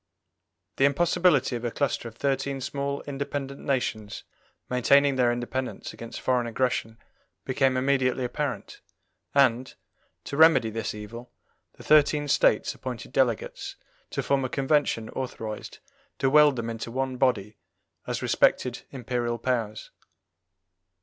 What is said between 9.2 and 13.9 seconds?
and, to remedy this evil, the thirteen States appointed delegates